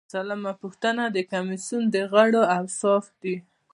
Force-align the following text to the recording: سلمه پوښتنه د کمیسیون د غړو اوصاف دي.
سلمه 0.13 0.51
پوښتنه 0.61 1.03
د 1.11 1.17
کمیسیون 1.31 1.83
د 1.93 1.95
غړو 2.11 2.41
اوصاف 2.57 3.05
دي. 3.21 3.35